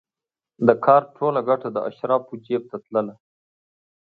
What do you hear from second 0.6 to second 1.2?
د کار